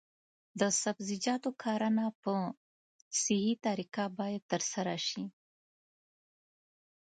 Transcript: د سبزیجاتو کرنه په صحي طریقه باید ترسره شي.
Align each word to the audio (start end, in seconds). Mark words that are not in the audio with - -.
د 0.59 0.61
سبزیجاتو 0.81 1.49
کرنه 1.63 2.05
په 2.23 2.33
صحي 3.21 3.53
طریقه 3.65 4.03
باید 4.17 4.41
ترسره 4.51 4.95
شي. 5.07 5.23